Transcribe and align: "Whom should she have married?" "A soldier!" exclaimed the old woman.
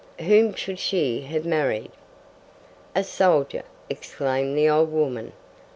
"Whom 0.17 0.55
should 0.55 0.79
she 0.79 1.21
have 1.29 1.45
married?" 1.45 1.91
"A 2.95 3.03
soldier!" 3.03 3.61
exclaimed 3.87 4.57
the 4.57 4.67
old 4.67 4.91
woman. 4.91 5.31